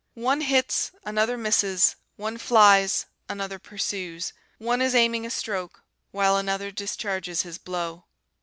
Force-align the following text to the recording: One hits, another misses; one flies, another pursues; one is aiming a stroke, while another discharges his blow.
One 0.17 0.41
hits, 0.41 0.89
another 1.05 1.37
misses; 1.37 1.95
one 2.15 2.39
flies, 2.39 3.05
another 3.29 3.59
pursues; 3.59 4.33
one 4.57 4.81
is 4.81 4.95
aiming 4.95 5.27
a 5.27 5.29
stroke, 5.29 5.83
while 6.09 6.37
another 6.37 6.71
discharges 6.71 7.43
his 7.43 7.59
blow. 7.59 8.05